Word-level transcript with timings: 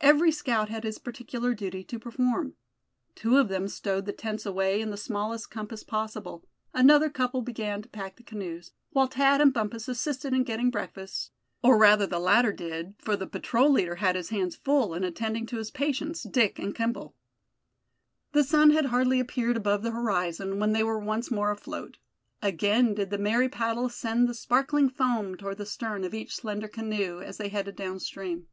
Every 0.00 0.32
scout 0.32 0.70
had 0.70 0.82
his 0.82 0.98
particular 0.98 1.54
duty 1.54 1.84
to 1.84 2.00
perform. 2.00 2.54
Two 3.14 3.36
of 3.38 3.46
them 3.48 3.68
stowed 3.68 4.06
the 4.06 4.12
tents 4.12 4.44
away 4.44 4.80
in 4.80 4.90
the 4.90 4.96
smallest 4.96 5.52
compass 5.52 5.84
possible; 5.84 6.44
another 6.74 7.08
couple 7.08 7.42
began 7.42 7.80
to 7.82 7.88
pack 7.88 8.16
the 8.16 8.24
canoes; 8.24 8.72
while 8.90 9.06
Thad 9.06 9.40
and 9.40 9.54
Bumpus 9.54 9.86
assisted 9.86 10.34
in 10.34 10.42
getting 10.42 10.70
breakfast; 10.72 11.30
or 11.62 11.78
rather 11.78 12.08
the 12.08 12.18
latter 12.18 12.52
did, 12.52 12.94
for 12.98 13.14
the 13.14 13.28
patrol 13.28 13.70
leader 13.70 13.94
had 13.94 14.16
his 14.16 14.30
hands 14.30 14.56
full 14.56 14.94
in 14.94 15.04
attending 15.04 15.46
to 15.46 15.58
his 15.58 15.70
patients, 15.70 16.24
Dick 16.24 16.58
and 16.58 16.74
Kimball. 16.74 17.14
The 18.32 18.42
sun 18.42 18.70
had 18.70 18.86
hardly 18.86 19.20
appeared 19.20 19.56
above 19.56 19.84
the 19.84 19.92
horizon 19.92 20.58
when 20.58 20.72
they 20.72 20.82
were 20.82 20.98
once 20.98 21.30
more 21.30 21.52
afloat. 21.52 21.98
Again 22.42 22.94
did 22.94 23.10
the 23.10 23.16
merry 23.18 23.48
paddles 23.48 23.94
send 23.94 24.26
the 24.28 24.34
sparkling 24.34 24.88
foam 24.90 25.36
toward 25.36 25.58
the 25.58 25.64
stern 25.66 26.02
of 26.02 26.14
each 26.14 26.34
slender 26.34 26.66
canoe, 26.66 27.20
as 27.20 27.36
they 27.36 27.48
headed 27.48 27.76
downstream. 27.76 28.48